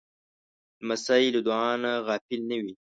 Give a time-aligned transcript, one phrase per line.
[0.81, 2.73] لمسی له دعا نه غافل نه وي.